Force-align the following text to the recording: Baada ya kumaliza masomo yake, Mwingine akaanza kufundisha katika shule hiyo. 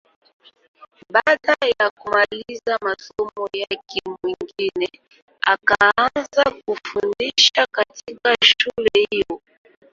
Baada 1.09 1.55
ya 1.79 1.89
kumaliza 1.89 2.77
masomo 2.83 3.49
yake, 3.53 4.01
Mwingine 4.23 4.89
akaanza 5.41 6.43
kufundisha 6.65 7.67
katika 7.71 8.35
shule 8.43 9.07
hiyo. 9.09 9.41